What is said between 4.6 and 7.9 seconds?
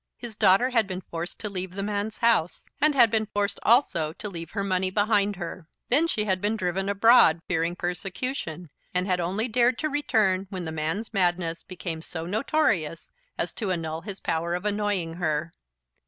money behind her. Then she had been driven abroad, fearing